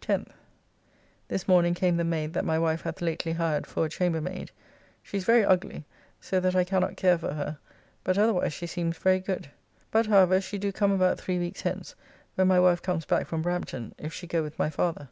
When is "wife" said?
2.58-2.80, 12.58-12.80